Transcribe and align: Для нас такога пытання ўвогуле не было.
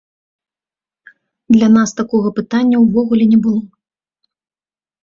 Для 1.57 1.69
нас 1.77 1.89
такога 2.01 2.27
пытання 2.41 2.77
ўвогуле 2.89 3.25
не 3.37 3.43
было. 3.47 3.61